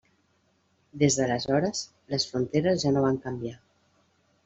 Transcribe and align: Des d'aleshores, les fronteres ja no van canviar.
Des 1.03 1.17
d'aleshores, 1.19 1.83
les 2.15 2.27
fronteres 2.33 2.83
ja 2.85 2.97
no 2.97 3.07
van 3.09 3.25
canviar. 3.29 3.57